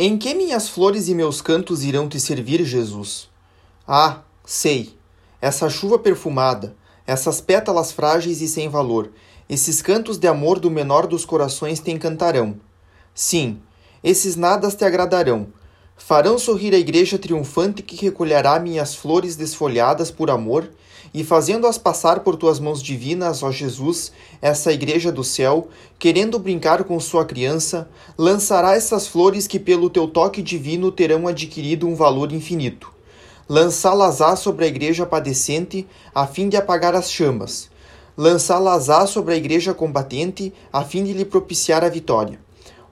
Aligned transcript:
Em 0.00 0.16
que 0.16 0.32
minhas 0.32 0.68
flores 0.68 1.08
e 1.08 1.14
meus 1.14 1.42
cantos 1.42 1.82
irão 1.82 2.08
te 2.08 2.20
servir, 2.20 2.64
Jesus? 2.64 3.28
Ah, 3.84 4.20
sei. 4.44 4.94
Essa 5.40 5.68
chuva 5.68 5.98
perfumada, 5.98 6.76
essas 7.04 7.40
pétalas 7.40 7.90
frágeis 7.90 8.40
e 8.40 8.46
sem 8.46 8.68
valor, 8.68 9.10
esses 9.48 9.82
cantos 9.82 10.16
de 10.16 10.28
amor 10.28 10.60
do 10.60 10.70
menor 10.70 11.08
dos 11.08 11.24
corações 11.24 11.80
te 11.80 11.90
encantarão. 11.90 12.60
Sim, 13.12 13.60
esses 14.04 14.36
nadas 14.36 14.76
te 14.76 14.84
agradarão. 14.84 15.48
Farão 15.96 16.38
sorrir 16.38 16.74
a 16.74 16.78
igreja 16.78 17.18
triunfante 17.18 17.82
que 17.82 17.96
recolherá 17.96 18.60
minhas 18.60 18.94
flores 18.94 19.34
desfolhadas 19.34 20.12
por 20.12 20.30
amor 20.30 20.70
e 21.12 21.24
fazendo-as 21.24 21.78
passar 21.78 22.20
por 22.20 22.36
tuas 22.36 22.60
mãos 22.60 22.82
divinas, 22.82 23.42
ó 23.42 23.50
Jesus, 23.50 24.12
essa 24.40 24.72
igreja 24.72 25.10
do 25.10 25.24
céu, 25.24 25.68
querendo 25.98 26.38
brincar 26.38 26.84
com 26.84 26.98
sua 27.00 27.24
criança, 27.24 27.88
lançará 28.16 28.74
essas 28.74 29.06
flores 29.06 29.46
que 29.46 29.58
pelo 29.58 29.90
teu 29.90 30.06
toque 30.06 30.42
divino 30.42 30.92
terão 30.92 31.26
adquirido 31.26 31.86
um 31.86 31.94
valor 31.94 32.32
infinito. 32.32 32.92
Lançá-las-á 33.48 34.36
sobre 34.36 34.66
a 34.66 34.68
igreja 34.68 35.06
padecente, 35.06 35.86
a 36.14 36.26
fim 36.26 36.48
de 36.48 36.56
apagar 36.56 36.94
as 36.94 37.10
chamas. 37.10 37.70
Lançá-las-á 38.16 39.06
sobre 39.06 39.32
a 39.32 39.36
igreja 39.36 39.72
combatente, 39.72 40.52
a 40.72 40.84
fim 40.84 41.04
de 41.04 41.12
lhe 41.12 41.24
propiciar 41.24 41.82
a 41.82 41.88
vitória. 41.88 42.38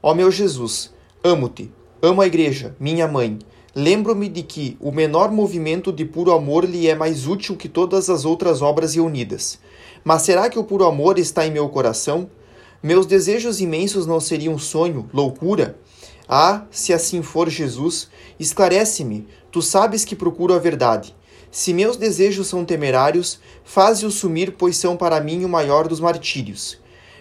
Ó 0.02 0.14
meu 0.14 0.30
Jesus, 0.30 0.92
amo-te, 1.22 1.70
amo 2.00 2.22
a 2.22 2.26
igreja, 2.26 2.74
minha 2.80 3.06
mãe, 3.06 3.38
Lembro-me 3.78 4.26
de 4.30 4.42
que 4.42 4.74
o 4.80 4.90
menor 4.90 5.30
movimento 5.30 5.92
de 5.92 6.02
puro 6.02 6.32
amor 6.32 6.64
lhe 6.64 6.88
é 6.88 6.94
mais 6.94 7.26
útil 7.26 7.54
que 7.54 7.68
todas 7.68 8.08
as 8.08 8.24
outras 8.24 8.62
obras 8.62 8.94
reunidas. 8.94 9.58
Mas 10.02 10.22
será 10.22 10.48
que 10.48 10.58
o 10.58 10.64
puro 10.64 10.86
amor 10.86 11.18
está 11.18 11.46
em 11.46 11.50
meu 11.50 11.68
coração? 11.68 12.30
Meus 12.82 13.04
desejos 13.04 13.60
imensos 13.60 14.06
não 14.06 14.18
seriam 14.18 14.58
sonho, 14.58 15.10
loucura? 15.12 15.78
Ah, 16.26 16.64
se 16.70 16.90
assim 16.94 17.20
for, 17.20 17.50
Jesus, 17.50 18.08
esclarece-me, 18.40 19.28
tu 19.52 19.60
sabes 19.60 20.06
que 20.06 20.16
procuro 20.16 20.54
a 20.54 20.58
verdade. 20.58 21.14
Se 21.50 21.74
meus 21.74 21.98
desejos 21.98 22.46
são 22.46 22.64
temerários, 22.64 23.38
faze-os 23.62 24.14
sumir, 24.14 24.54
pois 24.56 24.78
são 24.78 24.96
para 24.96 25.20
mim 25.20 25.44
o 25.44 25.50
maior 25.50 25.86
dos 25.86 26.00
martírios. 26.00 26.78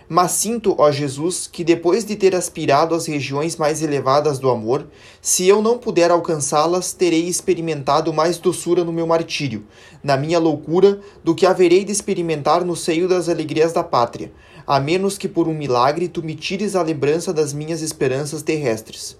Mas 0.07 0.31
sinto, 0.31 0.75
ó 0.77 0.91
Jesus, 0.91 1.49
que 1.51 1.63
depois 1.63 2.05
de 2.05 2.15
ter 2.15 2.35
aspirado 2.35 2.93
às 2.93 3.07
regiões 3.07 3.55
mais 3.55 3.81
elevadas 3.81 4.37
do 4.37 4.51
amor, 4.51 4.87
se 5.19 5.47
eu 5.47 5.63
não 5.63 5.79
puder 5.79 6.11
alcançá-las, 6.11 6.93
terei 6.93 7.27
experimentado 7.27 8.13
mais 8.13 8.37
doçura 8.37 8.83
no 8.83 8.93
meu 8.93 9.07
martírio, 9.07 9.65
na 10.03 10.15
minha 10.15 10.37
loucura, 10.37 10.99
do 11.23 11.33
que 11.33 11.45
haverei 11.45 11.83
de 11.83 11.91
experimentar 11.91 12.63
no 12.63 12.75
seio 12.75 13.07
das 13.07 13.27
alegrias 13.27 13.73
da 13.73 13.83
pátria, 13.83 14.31
a 14.67 14.79
menos 14.79 15.17
que 15.17 15.27
por 15.27 15.47
um 15.47 15.55
milagre 15.55 16.07
tu 16.07 16.21
me 16.21 16.35
tires 16.35 16.75
a 16.75 16.83
lembrança 16.83 17.33
das 17.33 17.51
minhas 17.51 17.81
esperanças 17.81 18.43
terrestres. 18.43 19.17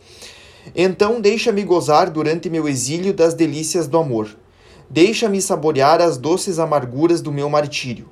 Então 0.75 1.19
deixa-me 1.19 1.63
gozar 1.63 2.11
durante 2.11 2.49
meu 2.49 2.67
exílio 2.67 3.13
das 3.13 3.33
delícias 3.33 3.87
do 3.87 3.97
amor. 3.97 4.29
Deixa-me 4.87 5.41
saborear 5.41 5.99
as 5.99 6.15
doces 6.17 6.59
amarguras 6.59 7.21
do 7.21 7.31
meu 7.31 7.49
martírio. 7.49 8.09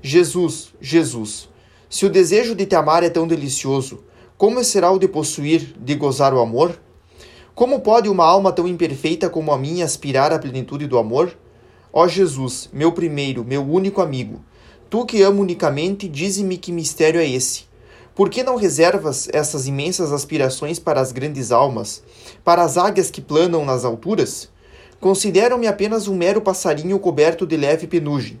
Jesus, 0.00 0.72
Jesus, 0.80 1.48
se 1.92 2.06
o 2.06 2.08
desejo 2.08 2.54
de 2.54 2.64
te 2.64 2.74
amar 2.74 3.02
é 3.02 3.10
tão 3.10 3.26
delicioso, 3.26 4.02
como 4.38 4.64
será 4.64 4.90
o 4.90 4.98
de 4.98 5.06
possuir, 5.06 5.74
de 5.78 5.94
gozar 5.94 6.32
o 6.32 6.40
amor? 6.40 6.80
Como 7.54 7.80
pode 7.80 8.08
uma 8.08 8.24
alma 8.24 8.50
tão 8.50 8.66
imperfeita 8.66 9.28
como 9.28 9.52
a 9.52 9.58
minha 9.58 9.84
aspirar 9.84 10.32
à 10.32 10.38
plenitude 10.38 10.86
do 10.86 10.96
amor? 10.96 11.36
Ó 11.92 12.08
Jesus, 12.08 12.70
meu 12.72 12.92
primeiro, 12.92 13.44
meu 13.44 13.62
único 13.62 14.00
amigo, 14.00 14.42
tu 14.88 15.04
que 15.04 15.20
amo 15.20 15.42
unicamente, 15.42 16.08
dize-me 16.08 16.56
que 16.56 16.72
mistério 16.72 17.20
é 17.20 17.28
esse. 17.28 17.64
Por 18.14 18.30
que 18.30 18.42
não 18.42 18.56
reservas 18.56 19.28
essas 19.30 19.66
imensas 19.66 20.12
aspirações 20.12 20.78
para 20.78 20.98
as 20.98 21.12
grandes 21.12 21.52
almas, 21.52 22.02
para 22.42 22.62
as 22.62 22.78
águias 22.78 23.10
que 23.10 23.20
planam 23.20 23.66
nas 23.66 23.84
alturas? 23.84 24.48
Considero-me 24.98 25.66
apenas 25.66 26.08
um 26.08 26.16
mero 26.16 26.40
passarinho 26.40 26.98
coberto 26.98 27.46
de 27.46 27.58
leve 27.58 27.86
penugem 27.86 28.40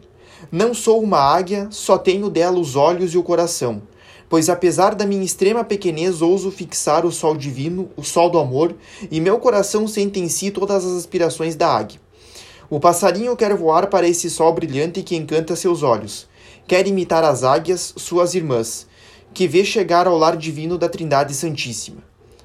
não 0.52 0.74
sou 0.74 1.02
uma 1.02 1.16
águia, 1.16 1.66
só 1.70 1.96
tenho 1.96 2.28
dela 2.28 2.60
os 2.60 2.76
olhos 2.76 3.14
e 3.14 3.18
o 3.18 3.22
coração. 3.22 3.80
Pois 4.28 4.50
apesar 4.50 4.94
da 4.94 5.06
minha 5.06 5.24
extrema 5.24 5.64
pequenez, 5.64 6.20
ouso 6.20 6.50
fixar 6.50 7.06
o 7.06 7.10
sol 7.10 7.34
divino, 7.34 7.88
o 7.96 8.02
sol 8.02 8.28
do 8.28 8.38
amor, 8.38 8.74
e 9.10 9.18
meu 9.18 9.38
coração 9.38 9.88
sente 9.88 10.20
em 10.20 10.28
si 10.28 10.50
todas 10.50 10.84
as 10.84 10.92
aspirações 10.92 11.56
da 11.56 11.74
águia. 11.74 11.98
O 12.68 12.78
passarinho 12.78 13.34
quer 13.34 13.56
voar 13.56 13.86
para 13.86 14.06
esse 14.06 14.28
sol 14.28 14.52
brilhante 14.52 15.02
que 15.02 15.16
encanta 15.16 15.56
seus 15.56 15.82
olhos. 15.82 16.28
Quer 16.68 16.86
imitar 16.86 17.24
as 17.24 17.42
águias, 17.42 17.94
suas 17.96 18.34
irmãs, 18.34 18.86
que 19.32 19.48
vê 19.48 19.64
chegar 19.64 20.06
ao 20.06 20.18
lar 20.18 20.36
divino 20.36 20.76
da 20.76 20.86
Trindade 20.86 21.32
Santíssima. 21.32 22.04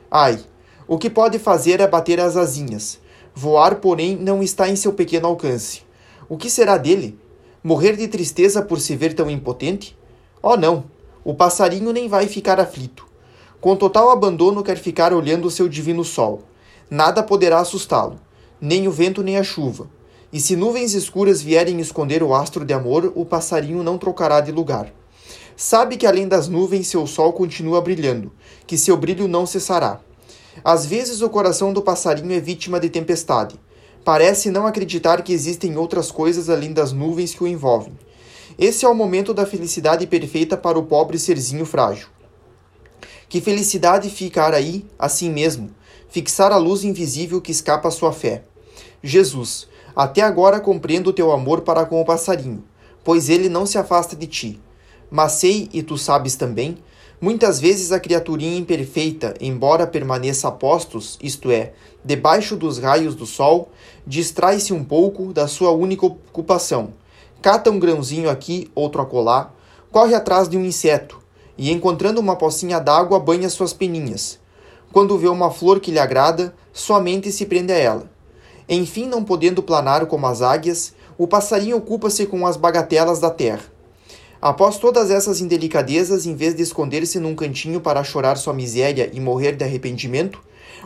Ai, 0.09 0.39
o 0.87 0.97
que 0.97 1.09
pode 1.09 1.39
fazer 1.39 1.81
é 1.81 1.87
bater 1.87 2.21
as 2.21 2.37
asinhas. 2.37 2.99
Voar, 3.35 3.75
porém, 3.81 4.15
não 4.15 4.41
está 4.41 4.69
em 4.69 4.77
seu 4.77 4.93
pequeno 4.93 5.27
alcance. 5.27 5.81
O 6.29 6.37
que 6.37 6.49
será 6.49 6.77
dele? 6.77 7.19
Morrer 7.67 7.97
de 7.97 8.07
tristeza 8.07 8.61
por 8.61 8.79
se 8.79 8.95
ver 8.95 9.13
tão 9.13 9.29
impotente? 9.29 9.93
Oh, 10.41 10.55
não! 10.55 10.85
O 11.21 11.33
passarinho 11.33 11.91
nem 11.91 12.07
vai 12.07 12.25
ficar 12.25 12.61
aflito. 12.61 13.05
Com 13.59 13.75
total 13.75 14.09
abandono, 14.09 14.63
quer 14.63 14.77
ficar 14.77 15.11
olhando 15.11 15.49
o 15.49 15.51
seu 15.51 15.67
divino 15.67 16.01
sol. 16.01 16.43
Nada 16.89 17.21
poderá 17.21 17.59
assustá-lo, 17.59 18.21
nem 18.61 18.87
o 18.87 18.91
vento 18.91 19.21
nem 19.21 19.35
a 19.37 19.43
chuva. 19.43 19.89
E 20.31 20.39
se 20.39 20.55
nuvens 20.55 20.93
escuras 20.93 21.41
vierem 21.41 21.81
esconder 21.81 22.23
o 22.23 22.33
astro 22.33 22.63
de 22.63 22.73
amor, 22.73 23.11
o 23.13 23.25
passarinho 23.25 23.83
não 23.83 23.97
trocará 23.97 24.39
de 24.39 24.53
lugar. 24.53 24.89
Sabe 25.57 25.97
que 25.97 26.07
além 26.07 26.25
das 26.25 26.47
nuvens 26.47 26.87
seu 26.87 27.05
sol 27.05 27.33
continua 27.33 27.81
brilhando, 27.81 28.31
que 28.65 28.77
seu 28.77 28.95
brilho 28.95 29.27
não 29.27 29.45
cessará. 29.45 29.99
Às 30.63 30.85
vezes 30.85 31.21
o 31.21 31.29
coração 31.29 31.73
do 31.73 31.81
passarinho 31.81 32.31
é 32.31 32.39
vítima 32.39 32.79
de 32.79 32.89
tempestade, 32.89 33.59
parece 34.03 34.49
não 34.49 34.65
acreditar 34.65 35.21
que 35.21 35.33
existem 35.33 35.77
outras 35.77 36.11
coisas 36.11 36.49
além 36.49 36.73
das 36.73 36.91
nuvens 36.91 37.33
que 37.33 37.43
o 37.43 37.47
envolvem. 37.47 37.93
Esse 38.57 38.85
é 38.85 38.89
o 38.89 38.95
momento 38.95 39.33
da 39.33 39.45
felicidade 39.45 40.07
perfeita 40.07 40.57
para 40.57 40.79
o 40.79 40.83
pobre 40.83 41.19
serzinho 41.19 41.65
frágil. 41.65 42.07
Que 43.29 43.41
felicidade 43.41 44.09
ficar 44.09 44.53
aí, 44.53 44.85
assim 44.97 45.29
mesmo, 45.29 45.69
fixar 46.09 46.51
a 46.51 46.57
luz 46.57 46.83
invisível 46.83 47.41
que 47.41 47.51
escapa 47.51 47.89
à 47.89 47.91
sua 47.91 48.11
fé. 48.11 48.43
Jesus, 49.03 49.67
até 49.95 50.21
agora 50.21 50.59
compreendo 50.59 51.09
o 51.09 51.13
teu 51.13 51.31
amor 51.31 51.61
para 51.61 51.85
com 51.85 52.01
o 52.01 52.05
passarinho, 52.05 52.63
pois 53.03 53.29
ele 53.29 53.49
não 53.49 53.65
se 53.65 53.77
afasta 53.77 54.15
de 54.15 54.27
ti. 54.27 54.61
Mas 55.11 55.33
sei, 55.33 55.69
e 55.73 55.83
tu 55.83 55.97
sabes 55.97 56.35
também, 56.35 56.77
Muitas 57.19 57.59
vezes 57.59 57.91
a 57.91 57.99
criaturinha 57.99 58.59
imperfeita, 58.59 59.33
embora 59.41 59.87
permaneça 59.87 60.49
a 60.49 60.51
postos, 60.51 61.17
isto 61.19 61.49
é, 61.49 61.73
debaixo 62.05 62.55
dos 62.55 62.77
raios 62.77 63.15
do 63.15 63.25
sol, 63.25 63.69
distrai-se 64.05 64.71
um 64.71 64.83
pouco 64.83 65.33
da 65.33 65.47
sua 65.47 65.71
única 65.71 66.05
ocupação. 66.05 66.93
Cata 67.41 67.71
um 67.71 67.79
grãozinho 67.79 68.29
aqui, 68.29 68.69
outro 68.75 69.01
acolá, 69.01 69.51
corre 69.91 70.13
atrás 70.13 70.47
de 70.47 70.57
um 70.57 70.63
inseto 70.63 71.19
e, 71.57 71.71
encontrando 71.71 72.21
uma 72.21 72.35
pocinha 72.35 72.79
d'água, 72.79 73.19
banha 73.19 73.49
suas 73.49 73.73
peninhas. 73.73 74.37
Quando 74.93 75.17
vê 75.17 75.27
uma 75.27 75.49
flor 75.49 75.79
que 75.79 75.89
lhe 75.89 75.99
agrada, 75.99 76.53
somente 76.71 77.31
se 77.31 77.47
prende 77.47 77.73
a 77.73 77.77
ela. 77.77 78.11
Enfim, 78.69 79.07
não 79.07 79.23
podendo 79.23 79.63
planar 79.63 80.05
como 80.05 80.27
as 80.27 80.43
águias, 80.43 80.93
o 81.17 81.25
passarinho 81.25 81.77
ocupa-se 81.77 82.27
com 82.27 82.45
as 82.45 82.55
bagatelas 82.55 83.19
da 83.19 83.31
terra 83.31 83.75
Após 84.41 84.77
todas 84.77 85.09
essas 85.09 85.41
indelicadezas, 85.41 86.27
em 86.27 86.35
vez 86.35 86.55
de 86.55 86.61
esconder-se 86.61 87.19
num 87.19 87.35
cantinho 87.35 87.81
para 87.81 88.03
chorar 88.03 88.37
sua 88.37 88.53
miséria 88.53 89.09
e 89.11 89.19
morrer 89.19 89.55
de 89.55 89.63
arrependimento, 89.63 90.39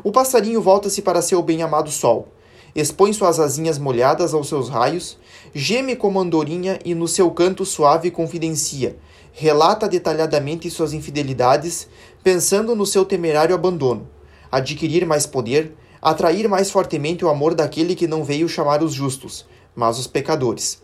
o 0.04 0.12
passarinho 0.12 0.62
volta-se 0.62 1.02
para 1.02 1.22
seu 1.22 1.44
bem-amado 1.44 1.92
sol, 1.92 2.30
expõe 2.74 3.12
suas 3.12 3.42
asinhas 3.42 3.78
molhadas 3.78 4.34
aos 4.34 4.48
seus 4.48 4.70
raios, 4.70 5.18
geme 5.54 5.98
como 5.98 6.22
andorinha 6.22 6.80
e 6.86 6.96
no 6.96 7.10
seu 7.10 7.30
canto 7.32 7.66
suave 7.66 8.10
confidencia, 8.10 8.96
relata 9.34 9.88
detalhadamente 9.88 10.70
suas 10.70 10.94
infidelidades, 10.94 11.90
pensando 12.24 12.74
no 12.74 12.86
seu 12.86 13.04
temerário 13.04 13.54
abandono, 13.54 14.08
adquirir 14.50 15.06
mais 15.06 15.26
poder, 15.26 15.76
atrair 16.02 16.48
mais 16.48 16.72
fortemente 16.72 17.26
o 17.26 17.30
amor 17.30 17.54
daquele 17.54 17.96
que 17.96 18.08
não 18.08 18.24
veio 18.24 18.48
chamar 18.48 18.82
os 18.82 18.94
justos, 18.94 19.46
mas 19.76 20.00
os 20.00 20.08
pecadores. 20.08 20.82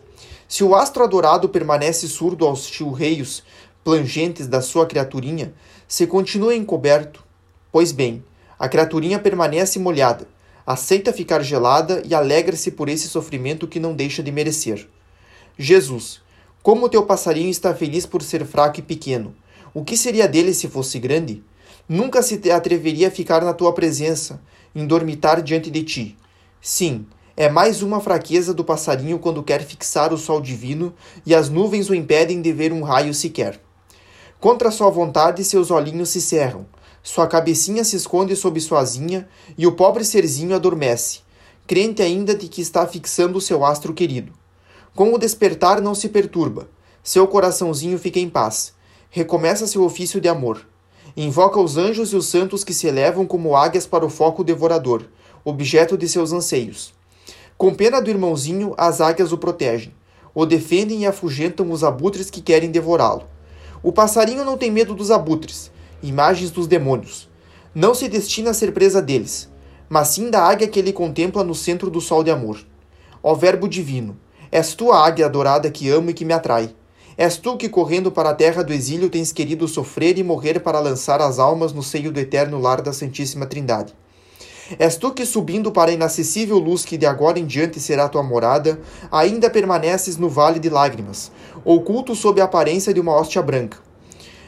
Se 0.48 0.64
o 0.64 0.74
astro 0.74 1.04
adorado 1.04 1.50
permanece 1.50 2.08
surdo 2.08 2.46
aos 2.46 2.66
chilreios 2.66 3.44
plangentes 3.84 4.46
da 4.46 4.62
sua 4.62 4.86
criaturinha, 4.86 5.52
se 5.86 6.06
continua 6.06 6.56
encoberto, 6.56 7.22
pois 7.70 7.92
bem, 7.92 8.24
a 8.58 8.66
criaturinha 8.66 9.18
permanece 9.18 9.78
molhada, 9.78 10.26
aceita 10.66 11.12
ficar 11.12 11.42
gelada 11.42 12.02
e 12.04 12.14
alegra-se 12.14 12.70
por 12.70 12.88
esse 12.88 13.08
sofrimento 13.08 13.68
que 13.68 13.78
não 13.78 13.94
deixa 13.94 14.22
de 14.22 14.32
merecer. 14.32 14.88
Jesus, 15.58 16.22
como 16.62 16.88
teu 16.88 17.04
passarinho 17.04 17.50
está 17.50 17.74
feliz 17.74 18.06
por 18.06 18.22
ser 18.22 18.46
fraco 18.46 18.80
e 18.80 18.82
pequeno, 18.82 19.34
o 19.74 19.84
que 19.84 19.98
seria 19.98 20.26
dele 20.26 20.54
se 20.54 20.66
fosse 20.66 20.98
grande? 20.98 21.42
Nunca 21.86 22.22
se 22.22 22.50
atreveria 22.50 23.08
a 23.08 23.10
ficar 23.10 23.44
na 23.44 23.52
tua 23.52 23.72
presença, 23.74 24.40
em 24.74 24.86
dormitar 24.86 25.42
diante 25.42 25.70
de 25.70 25.82
ti. 25.82 26.16
Sim, 26.60 27.06
é 27.40 27.48
mais 27.48 27.82
uma 27.82 28.00
fraqueza 28.00 28.52
do 28.52 28.64
passarinho 28.64 29.16
quando 29.16 29.44
quer 29.44 29.62
fixar 29.62 30.12
o 30.12 30.18
sol 30.18 30.40
divino 30.40 30.92
e 31.24 31.32
as 31.32 31.48
nuvens 31.48 31.88
o 31.88 31.94
impedem 31.94 32.42
de 32.42 32.52
ver 32.52 32.72
um 32.72 32.82
raio 32.82 33.14
sequer. 33.14 33.60
Contra 34.40 34.72
sua 34.72 34.90
vontade, 34.90 35.44
seus 35.44 35.70
olhinhos 35.70 36.08
se 36.08 36.20
cerram, 36.20 36.66
Sua 37.00 37.28
cabecinha 37.28 37.84
se 37.84 37.94
esconde 37.94 38.34
sob 38.34 38.60
sua 38.60 38.80
asinha 38.80 39.28
e 39.56 39.68
o 39.68 39.76
pobre 39.76 40.04
serzinho 40.04 40.52
adormece, 40.52 41.20
crente 41.64 42.02
ainda 42.02 42.34
de 42.34 42.48
que 42.48 42.60
está 42.60 42.84
fixando 42.88 43.40
seu 43.40 43.64
astro 43.64 43.94
querido. 43.94 44.32
Com 44.92 45.14
o 45.14 45.18
despertar 45.18 45.80
não 45.80 45.94
se 45.94 46.08
perturba, 46.08 46.68
seu 47.04 47.24
coraçãozinho 47.28 48.00
fica 48.00 48.18
em 48.18 48.28
paz, 48.28 48.74
recomeça 49.10 49.64
seu 49.68 49.84
ofício 49.84 50.20
de 50.20 50.28
amor. 50.28 50.66
Invoca 51.16 51.60
os 51.60 51.76
anjos 51.76 52.12
e 52.12 52.16
os 52.16 52.26
santos 52.26 52.64
que 52.64 52.74
se 52.74 52.88
elevam 52.88 53.24
como 53.24 53.54
águias 53.54 53.86
para 53.86 54.04
o 54.04 54.10
foco 54.10 54.42
devorador, 54.42 55.04
objeto 55.44 55.96
de 55.96 56.08
seus 56.08 56.32
anseios. 56.32 56.97
Com 57.58 57.74
pena 57.74 58.00
do 58.00 58.08
irmãozinho, 58.08 58.72
as 58.78 59.00
águias 59.00 59.32
o 59.32 59.36
protegem, 59.36 59.92
o 60.32 60.46
defendem 60.46 61.00
e 61.02 61.06
afugentam 61.06 61.72
os 61.72 61.82
abutres 61.82 62.30
que 62.30 62.40
querem 62.40 62.70
devorá-lo. 62.70 63.24
O 63.82 63.90
passarinho 63.90 64.44
não 64.44 64.56
tem 64.56 64.70
medo 64.70 64.94
dos 64.94 65.10
abutres, 65.10 65.68
imagens 66.00 66.52
dos 66.52 66.68
demônios. 66.68 67.28
Não 67.74 67.96
se 67.96 68.06
destina 68.06 68.50
a 68.50 68.54
ser 68.54 68.72
presa 68.72 69.02
deles, 69.02 69.48
mas 69.88 70.06
sim 70.06 70.30
da 70.30 70.40
águia 70.40 70.68
que 70.68 70.78
ele 70.78 70.92
contempla 70.92 71.42
no 71.42 71.52
centro 71.52 71.90
do 71.90 72.00
sol 72.00 72.22
de 72.22 72.30
amor. 72.30 72.64
Ó 73.20 73.34
Verbo 73.34 73.66
divino, 73.66 74.16
és 74.52 74.76
tu 74.76 74.92
a 74.92 75.04
águia 75.04 75.26
adorada 75.26 75.68
que 75.68 75.90
amo 75.90 76.10
e 76.10 76.14
que 76.14 76.24
me 76.24 76.32
atrai. 76.32 76.72
És 77.16 77.38
tu 77.38 77.56
que, 77.56 77.68
correndo 77.68 78.12
para 78.12 78.30
a 78.30 78.34
terra 78.34 78.62
do 78.62 78.72
exílio, 78.72 79.10
tens 79.10 79.32
querido 79.32 79.66
sofrer 79.66 80.16
e 80.16 80.22
morrer 80.22 80.60
para 80.60 80.78
lançar 80.78 81.20
as 81.20 81.40
almas 81.40 81.72
no 81.72 81.82
seio 81.82 82.12
do 82.12 82.20
eterno 82.20 82.60
lar 82.60 82.80
da 82.80 82.92
Santíssima 82.92 83.46
Trindade. 83.46 83.92
És 84.76 84.96
tu 84.96 85.12
que, 85.12 85.24
subindo 85.24 85.70
para 85.70 85.90
a 85.90 85.94
inacessível 85.94 86.58
luz 86.58 86.84
que 86.84 86.98
de 86.98 87.06
agora 87.06 87.38
em 87.38 87.46
diante 87.46 87.78
será 87.78 88.08
tua 88.08 88.22
morada, 88.22 88.80
ainda 89.10 89.48
permaneces 89.48 90.16
no 90.16 90.28
vale 90.28 90.58
de 90.58 90.68
lágrimas, 90.68 91.30
oculto 91.64 92.14
sob 92.14 92.40
a 92.40 92.44
aparência 92.44 92.92
de 92.92 93.00
uma 93.00 93.14
hóstia 93.14 93.40
branca. 93.40 93.78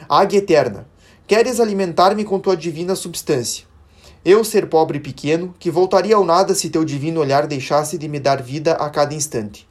Águia 0.08 0.38
eterna, 0.38 0.86
queres 1.26 1.60
alimentar-me 1.60 2.24
com 2.24 2.38
tua 2.38 2.56
divina 2.56 2.94
substância. 2.94 3.64
Eu, 4.22 4.44
ser 4.44 4.68
pobre 4.68 4.98
e 4.98 5.00
pequeno, 5.00 5.54
que 5.58 5.70
voltaria 5.70 6.14
ao 6.14 6.24
nada 6.24 6.54
se 6.54 6.68
teu 6.68 6.84
divino 6.84 7.20
olhar 7.20 7.46
deixasse 7.46 7.96
de 7.96 8.06
me 8.06 8.20
dar 8.20 8.42
vida 8.42 8.72
a 8.72 8.90
cada 8.90 9.14
instante. 9.14 9.66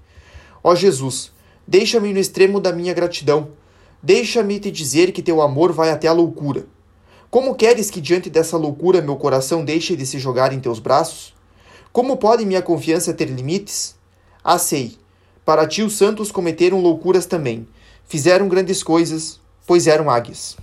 Ó 0.63 0.73
Jesus, 0.73 1.31
deixa-me 1.67 2.11
no 2.11 2.19
extremo 2.19 2.59
da 2.59 2.73
minha 2.73 2.93
gratidão. 2.93 3.49
Deixa-me 4.01 4.59
te 4.59 4.71
dizer 4.71 5.11
que 5.11 5.21
teu 5.21 5.41
amor 5.41 5.71
vai 5.71 5.91
até 5.91 6.07
a 6.07 6.13
loucura. 6.13 6.65
Como 7.29 7.53
queres 7.53 7.91
que 7.91 8.01
diante 8.01 8.27
dessa 8.27 8.57
loucura 8.57 9.03
meu 9.03 9.15
coração 9.15 9.63
deixe 9.63 9.95
de 9.95 10.03
se 10.03 10.17
jogar 10.17 10.51
em 10.51 10.59
teus 10.59 10.79
braços? 10.79 11.35
Como 11.93 12.17
pode 12.17 12.43
minha 12.43 12.61
confiança 12.61 13.13
ter 13.13 13.25
limites? 13.25 13.95
Ah, 14.43 14.57
sei. 14.57 14.97
Para 15.45 15.67
ti 15.67 15.83
os 15.83 15.95
santos 15.95 16.31
cometeram 16.31 16.81
loucuras 16.81 17.27
também. 17.27 17.67
Fizeram 18.07 18.47
grandes 18.47 18.81
coisas, 18.81 19.39
pois 19.67 19.85
eram 19.85 20.09
águias. 20.09 20.57